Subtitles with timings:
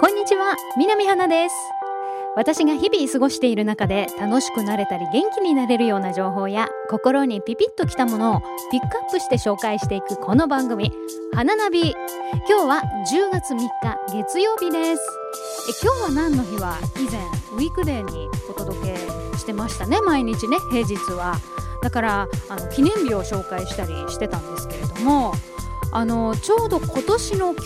[0.00, 1.54] こんにちは南花です。
[2.34, 8.40] 私が日々過ごしている中で楽しくなれたり元気になれるような情報や心にピピッときたものを
[8.70, 10.90] ピックアップして紹介していくこの番組
[11.34, 11.94] 花ナビ。
[12.48, 12.82] 今日は
[13.12, 13.68] 10月3日
[14.16, 15.02] 月曜日です。
[15.68, 16.78] え今日は何の日は？
[16.96, 17.20] 以前
[17.52, 18.96] ウィークデーにお届け
[19.36, 21.36] してましたね毎日ね平日は。
[21.82, 25.34] だからあの記念日を紹介したりしてたんですけれども
[25.92, 27.62] あのちょうど今年の今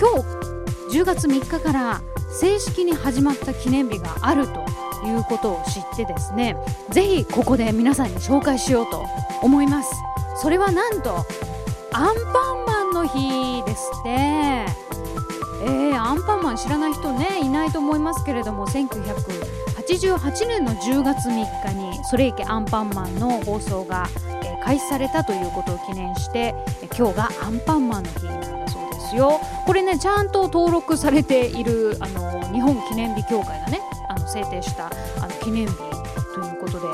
[0.88, 2.02] 日10月3日から
[2.40, 4.64] 正式に始まった記念日があると
[5.06, 6.56] いうことを知ってですね
[6.90, 9.04] ぜひここで皆さんに紹介しようと
[9.42, 9.90] 思います。
[10.36, 11.24] それはなんと
[11.92, 14.94] アンパンマンの日ですって。
[15.66, 24.06] えー、アンパンマン知らない人ねいないと思いますけれども1988年の10月3日に「それいけアンパンマン」の放送が、
[24.42, 28.02] えー、開始されたということを記念して、え今日がアンパンマン
[29.14, 29.40] ですよ。
[29.66, 34.90] これねちゃんと登録されているあの日本記念日協会がねあの制定したあ
[35.20, 36.86] の記念日ということで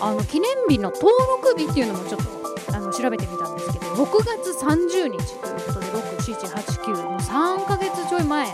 [0.00, 2.20] あの記念日の登録日っていうのもちょっ
[2.68, 8.46] とあの調べてみたんですけど6月30日ということで6789の3ヶ月ちょい前。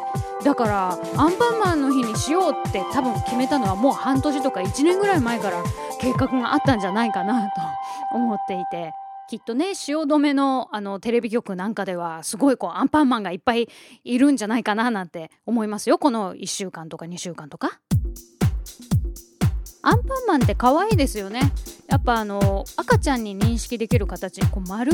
[0.43, 5.63] だからアンパンマンの日にしようって多分決めたのはもう半年とか1年ぐらい前から
[6.01, 8.93] 計画があったんじゃないかなと思っていて。
[9.33, 13.67] きっとね汐留のあのテレビ局なんかではすごいこうアンパンマンがいっぱい
[14.05, 17.81] いるんじゃないかななんて思いますよこの1週間とか2週間とか。
[19.81, 21.51] アンパンマンって可愛いですよね
[21.89, 24.93] やっぱあの赤ちゃんに認識できる形こう丸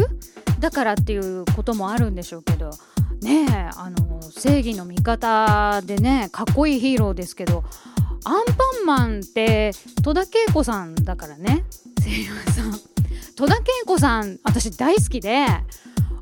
[0.60, 2.70] だからっていうこともあるんでしょうけど
[3.20, 7.64] ねえあの正義の味方でねかっこいいヒーローですけど
[8.24, 11.64] アンパンマンって戸田恵子さんだからね
[12.00, 12.97] 声優さん
[13.38, 15.46] 戸田恵子さん私大好きで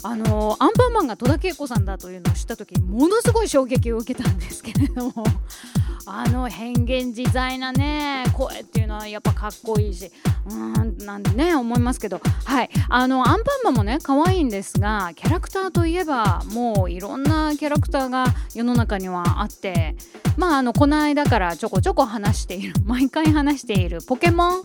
[0.03, 5.25] あのアンパンマンが戸田恵子さんだというのを知った時ものすごい衝撃を受けたんですけれども
[6.05, 10.13] あの変幻自在なね声っていうのはやっぱかっこいいし
[10.45, 12.21] うーんなんでね思いますけど。
[12.45, 12.71] はい。
[12.91, 19.97] あのアンパンマンもね可愛いんですがキャラクターといえばもういろんなキャラクターが世の中にはあって
[20.37, 24.65] まああのこの間からちょこちょこ話している毎回話しているポケモン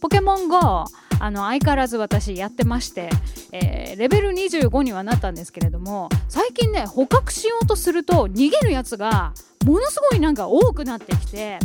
[0.00, 0.84] ポケモン GO
[1.22, 3.08] あの相変わらず私やってまして、
[3.52, 9.32] えー、レベル25にはなったんですけれども最近ね捕獲しようとすると逃げるやつが
[9.64, 11.60] ものすごいなんか多くなってきて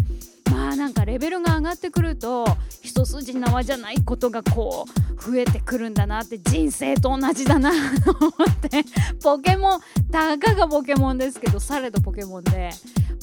[0.52, 2.46] まあなんかレベルが上がってくると
[2.84, 7.72] 一筋縄じゃないことがこう増えてくるんだなって人生と同じだな
[8.06, 8.84] と思って。
[9.24, 9.80] ポケモン
[10.12, 12.70] たかがポケモンですけどされどポケモンで。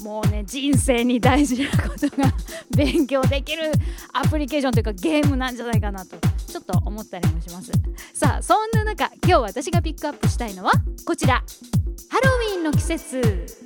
[0.03, 2.33] もうね人生に大事なことが
[2.77, 3.73] 勉強できる
[4.13, 6.17] アプリケーションというかゲームなんじゃないかなと
[6.47, 7.73] ちょっと思ったりもします
[8.13, 10.73] さあそんな中今日私がピックアップしたいのは
[11.07, 11.43] こちら
[12.09, 13.65] ハロウィンの季節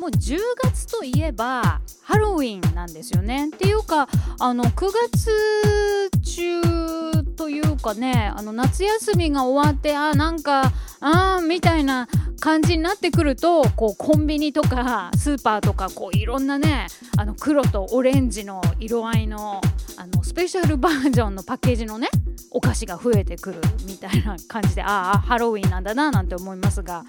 [0.00, 3.46] もう10月といえばハロウィンなんですよね。
[3.46, 4.08] っていうか
[4.38, 12.08] あの9月中というかねあの夏休みが終わってあなんかあーみたいな
[12.44, 19.62] 感じになってくるとこうコンビニとかスーパーとかこういろんなねあの黒とオレンジの色合いの
[19.96, 22.10] あのスペシャルバージョンのパッケージのね
[22.50, 27.06] お菓子が増えてくるみたいな感じでああハロウィンなんだななんて思いますが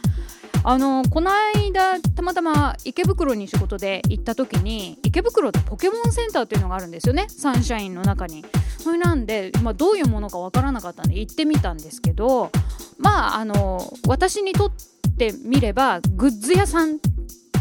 [0.64, 8.46] あのこの間たまたま池袋に仕事で行った時に池袋ってポケモンセンターっていうのがあるんですよねサンシャインの中に。
[8.80, 12.52] それなんで、まあ、どういうものかわからなかったんで行ってみたんですけど
[13.00, 17.00] まああの私にとってってみればグッズ屋さん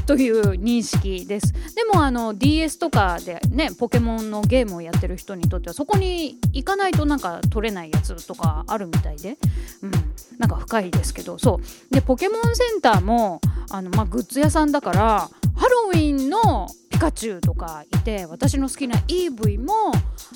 [0.07, 1.53] という認識です。
[1.75, 9.39] でもあの DS とかでねポケモンのゲームをやってる人にとってはそこに行かないとなんか取れないやつとかあるみたいで、
[9.83, 9.91] うん、
[10.39, 11.39] なんか深いですけど。
[11.39, 11.61] そ
[11.91, 11.95] う。
[11.95, 19.93] でポケモンセンターもあの、まあ、グッズ屋さんだからハロウィンのピカチュウとかいて私の好きな EV も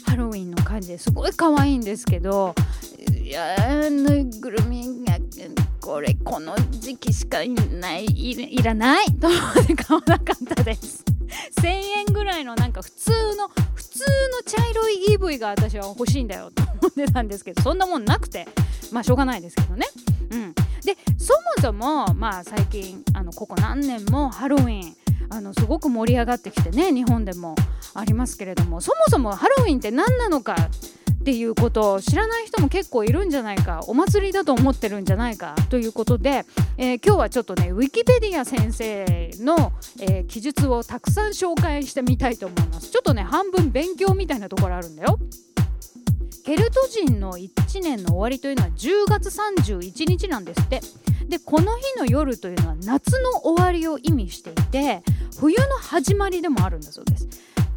[0.07, 2.55] ハロウィンの感じですごい可愛いんですけど
[3.13, 3.57] いや
[3.91, 5.19] ぬいぐるみが
[5.89, 11.03] これこの時期しかいないいらないと思って買わなかったです。
[11.63, 18.47] 1000円ぐらいのなんか普通の普通の茶色い EV が私は欲しいんだよと思ってたんですけどそんなもんなくて。
[18.93, 19.87] まあしょうがないですけどね。
[20.31, 20.53] うん。
[20.53, 24.95] でそもそもまあ最近あのここ何年もハロウィン
[25.31, 27.55] あのすごく盛り上がってきてね日本でも
[27.95, 30.55] ありますけれどもそもそもハロウィンって何なのか
[31.21, 36.45] っていうことを知らない人も結構いるんじゃないかお祭りだと思ってるんじゃないかということで、
[36.77, 39.05] えー、今日はちょっとねウィキペディア先生
[39.41, 42.91] の、えー、記述をたくさん紹介してみたいと思います。
[42.91, 45.19] ちょっとね半分勉強みたいなところあるんだよ。
[46.45, 50.81] ケルト人の1年の終わりというのは10月31日なんですって。
[51.29, 55.03] でこの日の夜というのは夏の終わりを意味していて
[55.39, 57.29] 冬の始まりでもあるんだそうです。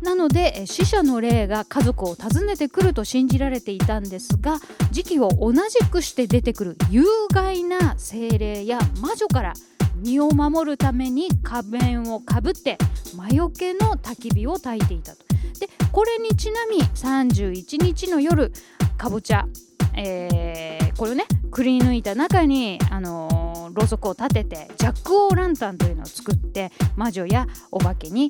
[0.01, 4.59] なので死者の霊が家族を訪ねてくると信じられていたんですが
[4.91, 7.03] 時期を同じくして出てくる有
[7.33, 9.53] 害な精霊や魔女から
[9.95, 12.77] 身を守るために仮面をかぶって
[13.15, 15.23] 魔除けの焚き火を焚いていたと。
[15.59, 18.51] でこれにちなみ31日の夜
[18.97, 19.47] かぼちゃ、
[19.95, 28.29] えー、これをねくり抜いた中に、あのー、ろうそくを立ててジャック・オー・ランタンというのを作って魔女やお化けに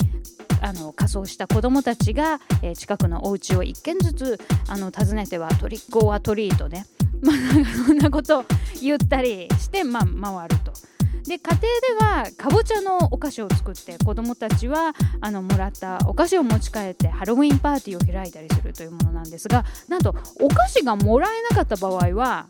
[0.62, 6.86] あの仮装した子どもたちが、えー、近くのお家を1軒ずつあの訪ねてはトリック・オア・トリートね、
[7.22, 8.46] まあ、そんなことを
[8.82, 10.74] 言ったりして、まあ、回ると。
[11.32, 22.48] で家庭ではかぼちゃのお菓子を作って子どもたちはあのもらったお菓子を持ち帰ってハロウィンパーティーを開いたりするというものなんですがなんとお菓子がもらえなかった場合は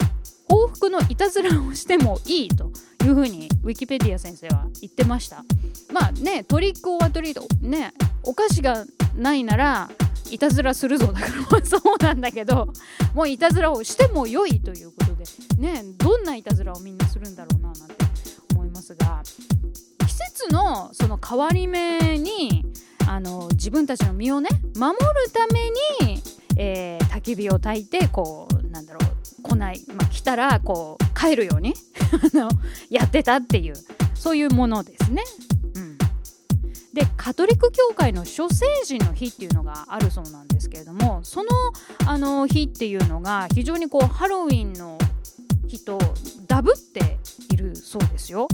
[0.49, 2.71] 報復のいたずらをしてもいいと
[3.05, 5.45] いうふうにウィキペディア先生は言ってました。
[5.93, 7.93] まあねトリック・オア・トリートね
[8.23, 8.85] お菓子が
[9.15, 9.91] ないなら
[10.31, 12.73] いたずらするぞだからそうなんだけど
[13.13, 15.25] もういたずらをしても良いということで
[15.59, 18.00] ねどんないたずらをみんなするんだろうななんて
[20.41, 22.65] 季節のその変わり目に
[23.07, 25.69] あの自分たちの身をね守るため
[26.05, 26.21] に、
[26.57, 28.99] えー、焚き火を焚いてこうなんだろ
[29.39, 31.73] う来ない、まあ、来たらこう帰るように
[32.89, 33.73] やってたっていう
[34.15, 35.23] そういうものですね。
[36.93, 41.49] でカトリック教会の諸聖人の日っていうのがあるそうなんですけれどもその
[42.05, 44.97] あの日っていうのが非常にこうハロウィンの
[45.67, 45.97] 日と
[46.47, 47.17] ダブって
[47.49, 48.49] いるそうですよ。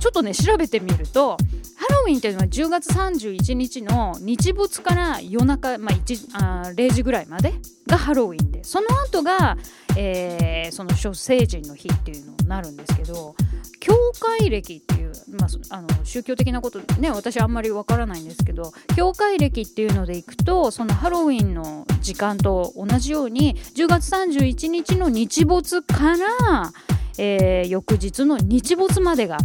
[0.00, 1.36] ちょっとね調べてみると
[1.76, 7.52] ハロウィンっていうのは10月31日の日没から夜中、まあ、あ0時ぐらいまで
[7.86, 9.58] がハロウィンでその後が、
[9.96, 13.34] えー、その諸聖人の日っていうのになるんですけど
[13.78, 26.72] 教会歴っていう、まあ、あの宗教的なことね私あんまりわからないんですけど教会歴っていうのでいくとそのハロウィンの時間と同じように10月31日の日没から、
[27.18, 29.38] えー、翌日の日没までが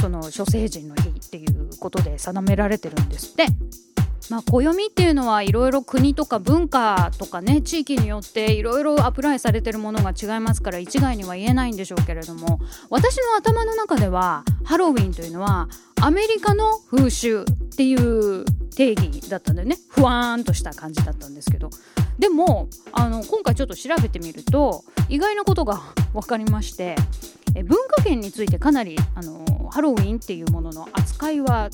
[0.00, 3.46] その諸聖人の日っていうことで定められてるんですって。
[4.30, 12.60] まあ、暦っていうのはいろいろ国とか文化とかね地域によっていろいろアプライされてるものが違いますから一概には言えないんでしょうけれども
[12.90, 15.68] 私の頭の中ではハロウィンというのは
[16.02, 17.44] アメリカの風習っ
[17.74, 18.44] ていう
[18.76, 21.70] 定義だったんだよねふわーんとした感じだったんですけど
[22.18, 25.80] でもあの今回ちょっと調べてみると意外なことが
[26.12, 26.96] 分かりまして
[27.58, 31.70] え文化圏についてかなりあのハロウィンっていうものの扱いは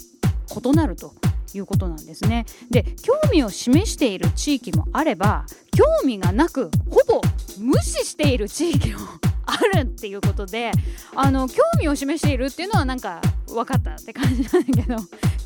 [0.51, 1.15] 異なると
[1.53, 2.47] いうことなんですね。
[2.71, 5.45] で興味を示している地域もあれば
[5.77, 7.21] 興味がなくほぼ
[7.59, 9.01] 無視している地域も
[9.45, 10.73] あるっていうことで
[11.15, 14.97] あの興味を示しているっていうのはなんか分かったって感じなんだけど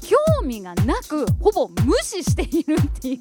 [0.02, 3.19] 興味がなくほぼ無視しているっていう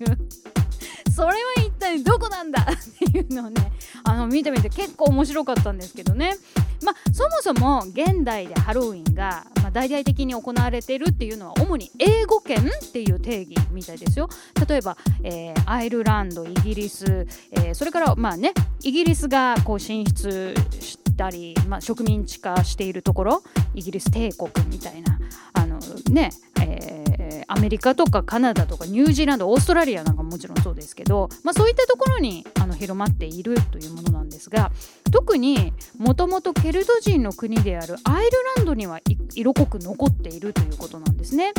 [1.11, 3.71] それは一体どこなんだっていうのをね
[4.03, 6.35] あの見てみて結構面白かったんですけどね
[6.83, 14.29] まあそもそも現代でハロウィンが、まあ、大々的に行われているっていうのは主に英語圏っていう定義みたいですよ。
[14.68, 23.44] 例えば、えー、アイルランドイギリス、えー、それからまあねイギリスがこう進出したり、まあ、植民地化しているところ
[23.74, 25.19] イギリス帝国みたいな
[25.53, 25.79] あの
[26.12, 26.29] ね、
[26.62, 27.07] えー
[27.47, 34.16] アメリカとかカナダとかニュージーランドオーストラリアなんかもちろんそうですけど、まあ、そういったところにあの広まっているというものなんです
[34.50, 34.72] が
[35.12, 39.00] 特にもともとケルト人の国であるアイルランドには
[39.34, 41.54] 色濃く残っているということなんですね。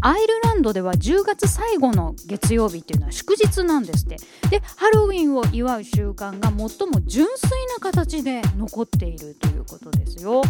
[0.00, 4.16] アイルランドでは10月最後の月曜日っていうのは祝日なんですって。
[4.50, 10.42] でハロウィンを祝う習慣が最も純粋な形で残っているということですよ。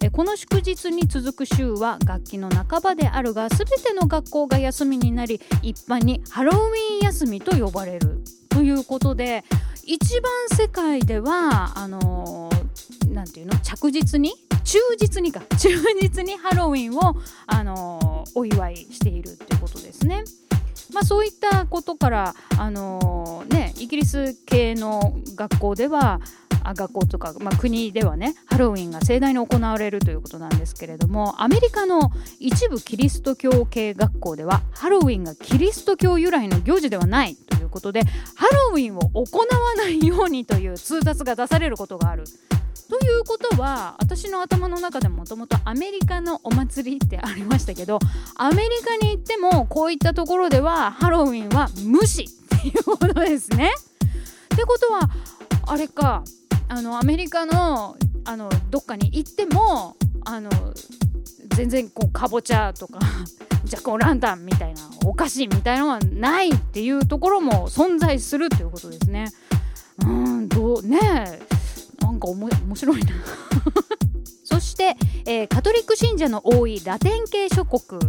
[0.00, 9.44] えこの祝日に続く週は楽器の半ばであるが全ての学校が休みになり一般にハロウィン休みと呼ばれるということで
[9.84, 12.50] 一番世界ではあの
[13.08, 13.58] 何、て言うの？
[13.58, 14.32] 着実に？
[14.64, 15.42] 忠実にか。
[15.58, 15.70] 忠
[16.00, 20.24] 実にハロウィンを、あのお祝いしているっていうことですね。
[20.94, 26.20] まあ、そういったことから、あのね、イギリス系の学校では
[26.64, 37.36] あ学校とか、まあ、国ではねハロウィンが盛大に行われるということなんですけれどもアメリカの一部キリスト教系学校ではハロウィンがキリスト教由来の行事ではない
[37.72, 38.02] ことで
[38.36, 42.24] ハロウィンを行わないようにという通達が出されることがある。
[42.88, 47.98] ということは私の頭の中でもともとアメリカのお祭りってありましたけど
[48.36, 53.72] アメリカに行ってもこういったところではハロウィンは無視っていうことですね。
[54.52, 55.08] ってことは
[55.66, 56.22] あれか
[56.68, 60.50] あのアメリカのあのどっかに行ってもあの
[61.54, 62.98] 全然こうかぼちゃとか
[63.64, 69.26] ジャコランタンみたいなお菓子みたいなのはないっていうところも存在するっていうことですね。
[70.06, 70.98] うんどうね
[72.00, 73.12] なんか面白いな。
[74.44, 78.00] そして、えー、カトリック信者の多いラテン系諸国。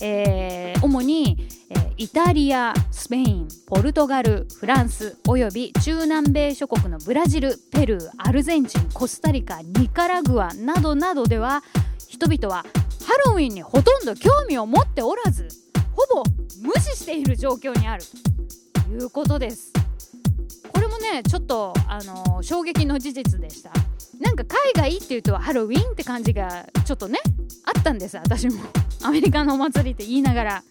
[0.00, 11.62] えー、主に、えー、イタリア、スペイン、ポルトガル、フランスおよび中南米諸国のブラジル、ペルー、アルゼンチン、コスタリカ、ニカラグアなどなどでは
[12.16, 12.64] 人々は
[13.06, 15.48] ハロウィンにほとんど興味を持っておらず
[15.92, 16.24] ほぼ
[16.62, 18.02] 無視している状況にある
[18.86, 19.70] ということです。
[20.72, 23.70] これもねちょっと、あの、衝撃の事実でした。
[24.18, 27.18] なんか海外っていうとハロウィンって感じがちょっとね
[27.64, 28.16] あったんです。
[28.16, 28.62] 私も。
[29.04, 30.62] アメリカのお祭りって言いながら。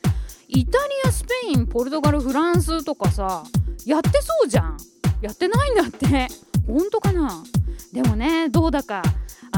[0.47, 3.43] イタリアスペインポルトガルフランスとかさ
[3.85, 4.77] やってそうじゃん。
[5.21, 6.27] やってないんだって。
[6.65, 7.43] 本当かな？
[7.93, 9.03] でもねどうだか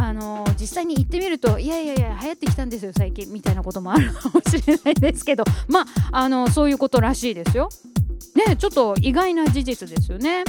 [0.07, 7.69] あの、実際に行ってみるといやいやいや流行ってきたんですよ最近みたいなこともあるかもしれないですけど まあ、あの、そういうことらしいですよ。
[8.33, 10.45] ねちょっと意外な事実ですよね。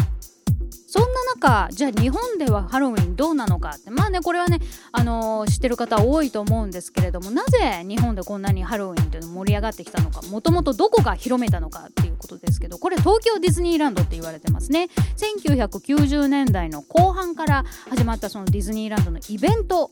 [0.90, 3.90] そんな中じゃあ日本ではハロウィンどうなのかって。
[3.90, 4.60] まあねこれはね、
[4.92, 14.88] あのー、知ってる方多いと思うんですけれどもなぜ日本でこんなにハロウィンっていうの盛り上がってきたのかもともとどこが広めたのかってことですけどこれ東京ディズニーランドって言われてますね。
[15.16, 19.90] 1990年代の後半から始まったそのディズニーランドのイベント。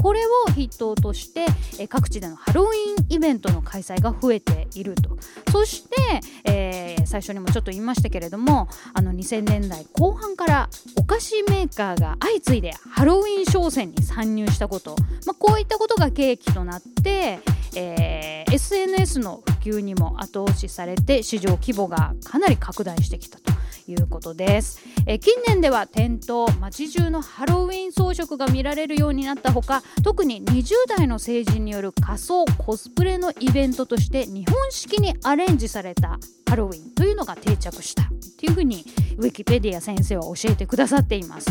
[0.00, 1.44] これを筆頭として、
[1.88, 5.18] 各地でのハロウィンイベントの開催が増えていると。
[5.50, 14.94] そして、えー、最初にもちょっと言いましたけれどもあの2000年代後半からお菓子メーカーが相次いでハロウィン商戦に参入したこと、
[15.26, 17.40] まあ、こういったことが契機となって、
[17.74, 23.58] えー、SNS の普及にも後押しされて市場規模がかなり拡大してきたと。
[23.90, 38.06] いうことです、え近年では店頭街中のハロウィン装飾が見られるようになったほか特に20代の成人による仮装コスプレのイベントとして日本式にアレンジされたハロウィンというのが定着したっ
[38.38, 38.84] ていうふうに
[39.16, 41.50] ウィキペディア先生は教えてくださっています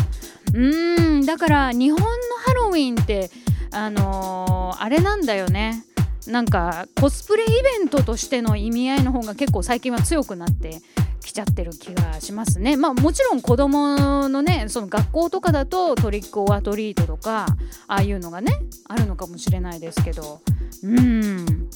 [0.54, 2.06] うーんだから日本の
[2.46, 3.30] ハロウィンって
[3.70, 5.84] あのー、あれなんだよね
[6.26, 10.80] なんかコスプレイベントとしての意味合いの方が結構最近は強くなって
[11.22, 12.76] きちゃってる気がしますね。
[12.76, 17.46] まあもちろん子供のねその学校とかだとトリックオアトリートとか
[17.86, 18.52] ああいうのがね
[18.88, 20.40] あるのかもしれないですけど
[20.82, 21.68] うん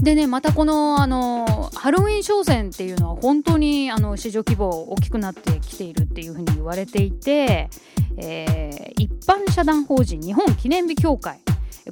[0.00, 7.68] でねまたこのあのハロウィン商戦っていうのは本当にあの市場規模大きくなってきているっていうふうに言われていて、
[8.16, 11.40] えー、一般社団法人日本記念日協会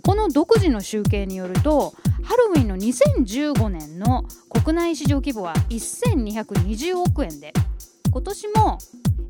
[0.03, 7.53] この独自の集計によるとハロウィンの2015年の国内市場規模は1220億円で
[8.17, 8.79] 今年も、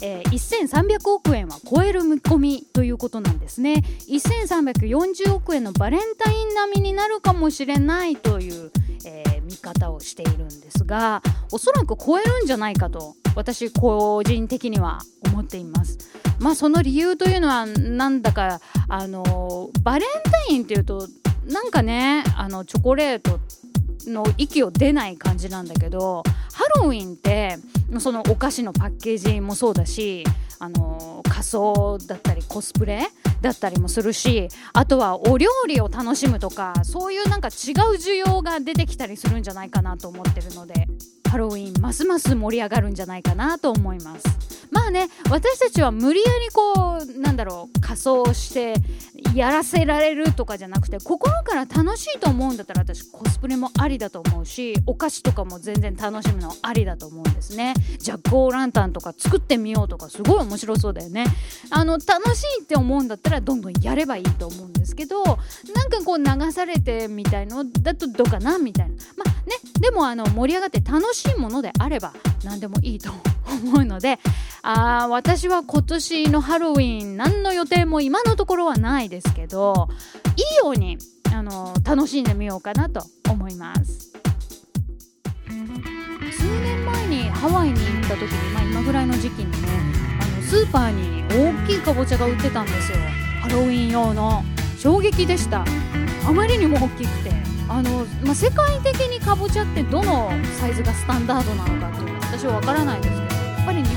[0.00, 3.82] えー、1300億円は超える見込みということなんですね。
[4.08, 8.70] 1340億円のバレンタイン並みになるかもしれないという、
[9.04, 11.22] えー、見方をしているんですが
[11.52, 15.98] おそらく超えるんじゃないかと私個人的には思っています。
[16.38, 21.08] まあその理由というのはなんだかあのバレンタインっていうと
[21.46, 23.40] なんかねあのチョコレート
[24.06, 26.22] の息を出ない感じなんだけど
[26.52, 27.58] ハロウィンって
[27.98, 30.24] そのお菓子のパッケージもそうだし
[30.58, 33.08] あの仮装だったりコスプレ
[33.40, 37.52] だったりもするしあとはお料理を楽しむとかそういうなんか違う
[37.96, 40.86] 需要が出てきたりするんじゃないかなと思ってるので
[41.28, 44.56] ハロウィンますます盛り上がるんじゃないかなと思います。
[44.70, 48.74] まあね私たちは無理やりこうなんだろう仮装して
[49.36, 57.74] やらせられるとかじゃなくて心から楽しいと思うんだったら私コスプレもありだと思うしお菓子とかも全然楽しむのありだと思うんですね。
[57.98, 61.26] ジャック・オー・ランタンとか作ってみようとかすごい面白そうだよね。
[61.70, 65.36] あの楽しいって思うんだったらどんどんやればいいと思うんですけどなん
[65.90, 68.94] かこう流されてみたいのだとどうかなみたいな。
[69.16, 73.10] まあねでもあの盛り上がって楽しいものであれば何でもいいと
[73.46, 74.18] 思うので
[74.68, 77.16] あ私は今年のハロウィン。
[77.16, 79.88] 何の予定も今のところはないですけど
[80.36, 80.98] いいように
[81.32, 84.12] あの楽しんでみようかなと思います。
[85.46, 89.68] 数年前にハワイに行った時に、まあ、今ぐらいの時期にね
[90.20, 92.98] あのスーパーに大きいかぼちゃが売ってたんですよ。
[93.42, 94.42] ハロウィン用の
[94.78, 95.64] 衝撃でした。
[96.28, 97.30] あまりにも大きくて
[97.68, 103.15] あの、まあ、世界的にかぼちゃってどのサイズがスタンダードなのかっていうのは私は分からないです。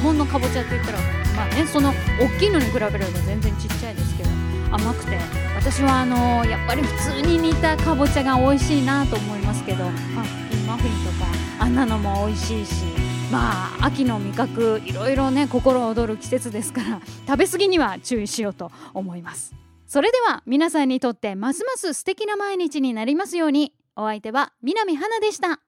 [0.09, 0.99] 本のかぼちゃって言ったら
[1.35, 4.29] まあねその大きいのに比べれば全然ちっちゃいですけど
[4.71, 5.19] 甘くて
[5.55, 10.25] 私はあのやっぱり普通に煮たかぼちゃが美味しいなと思いますけど、まあ、
[10.67, 11.27] マフィンとか
[11.59, 12.85] あんなのも美味しいし
[13.31, 19.53] まあ秋の味覚いろいろね心躍る季節ですから食べ過ぎには注意しようと思います。
[19.85, 25.61] それでは皆さんにとってますます素敵な毎日になりますようにお相手は南花でした